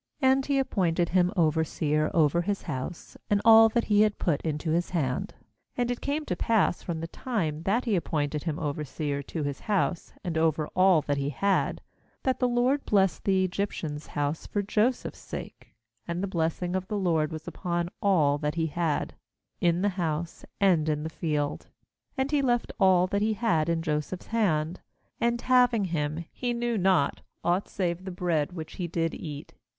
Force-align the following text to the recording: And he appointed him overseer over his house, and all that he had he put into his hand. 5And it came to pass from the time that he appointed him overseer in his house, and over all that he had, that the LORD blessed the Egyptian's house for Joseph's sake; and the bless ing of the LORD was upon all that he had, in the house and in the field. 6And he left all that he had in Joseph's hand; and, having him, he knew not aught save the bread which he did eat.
And 0.19 0.43
he 0.43 0.57
appointed 0.57 1.09
him 1.09 1.31
overseer 1.37 2.09
over 2.11 2.41
his 2.41 2.63
house, 2.63 3.17
and 3.29 3.39
all 3.45 3.69
that 3.69 3.83
he 3.83 4.01
had 4.01 4.13
he 4.13 4.17
put 4.17 4.41
into 4.41 4.71
his 4.71 4.89
hand. 4.89 5.35
5And 5.77 5.91
it 5.91 6.01
came 6.01 6.25
to 6.25 6.35
pass 6.35 6.81
from 6.81 7.01
the 7.01 7.07
time 7.07 7.61
that 7.65 7.85
he 7.85 7.95
appointed 7.95 8.45
him 8.45 8.57
overseer 8.57 9.19
in 9.31 9.43
his 9.43 9.59
house, 9.59 10.11
and 10.23 10.39
over 10.39 10.65
all 10.69 11.03
that 11.03 11.17
he 11.17 11.29
had, 11.29 11.81
that 12.23 12.39
the 12.39 12.47
LORD 12.47 12.83
blessed 12.83 13.25
the 13.25 13.43
Egyptian's 13.43 14.07
house 14.07 14.47
for 14.47 14.63
Joseph's 14.63 15.19
sake; 15.19 15.75
and 16.07 16.23
the 16.23 16.27
bless 16.27 16.63
ing 16.63 16.75
of 16.75 16.87
the 16.87 16.97
LORD 16.97 17.31
was 17.31 17.47
upon 17.47 17.87
all 18.01 18.39
that 18.39 18.55
he 18.55 18.65
had, 18.65 19.13
in 19.59 19.83
the 19.83 19.89
house 19.89 20.43
and 20.59 20.89
in 20.89 21.03
the 21.03 21.09
field. 21.11 21.67
6And 22.17 22.31
he 22.31 22.41
left 22.41 22.73
all 22.79 23.05
that 23.05 23.21
he 23.21 23.33
had 23.33 23.69
in 23.69 23.83
Joseph's 23.83 24.25
hand; 24.25 24.79
and, 25.19 25.39
having 25.41 25.85
him, 25.85 26.25
he 26.31 26.53
knew 26.53 26.75
not 26.75 27.21
aught 27.43 27.69
save 27.69 28.03
the 28.03 28.09
bread 28.11 28.51
which 28.53 28.77
he 28.77 28.87
did 28.87 29.13
eat. 29.13 29.53